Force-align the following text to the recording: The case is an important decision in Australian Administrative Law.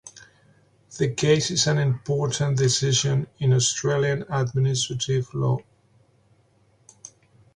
The 0.97 1.13
case 1.13 1.51
is 1.51 1.67
an 1.67 1.77
important 1.77 2.57
decision 2.57 3.27
in 3.37 3.53
Australian 3.53 4.25
Administrative 4.31 5.31
Law. 5.35 5.59